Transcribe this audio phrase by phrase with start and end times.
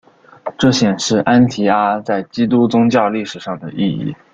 [0.57, 4.11] 这显示安提阿在基督宗教历史上的意义。